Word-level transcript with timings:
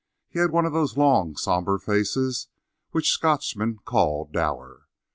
He 0.31 0.39
had 0.39 0.49
one 0.49 0.65
of 0.65 0.73
those 0.73 0.97
long 0.97 1.37
somber 1.37 1.77
faces 1.77 2.47
which 2.89 3.11
Scotchmen 3.11 3.77
call 3.85 4.25
"dour." 4.25 4.87